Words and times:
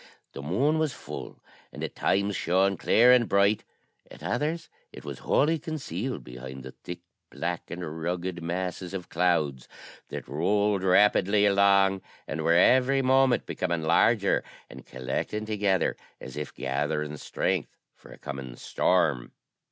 The 0.33 0.41
moon 0.41 0.79
was 0.79 0.93
full, 0.93 1.39
and 1.71 1.83
at 1.83 1.93
times 1.95 2.35
shone 2.35 2.75
clear 2.75 3.11
and 3.13 3.29
bright; 3.29 3.63
at 4.09 4.23
others 4.23 4.67
it 4.91 5.05
was 5.05 5.19
wholly 5.19 5.59
concealed 5.59 6.23
behind 6.23 6.63
the 6.63 6.71
thick, 6.71 7.01
black, 7.29 7.69
and 7.69 8.01
rugged 8.01 8.41
masses 8.41 8.95
of 8.95 9.09
clouds 9.09 9.67
that 10.09 10.27
rolled 10.27 10.81
rapidly 10.81 11.45
along, 11.45 12.01
and 12.27 12.41
were 12.41 12.55
every 12.55 13.03
moment 13.03 13.45
becoming 13.45 13.83
larger, 13.83 14.43
and 14.71 14.87
collecting 14.87 15.45
together 15.45 15.95
as 16.19 16.35
if 16.35 16.51
gathering 16.51 17.15
strength 17.17 17.77
for 17.93 18.11
a 18.11 18.17
coming 18.17 18.55
storm. 18.55 19.33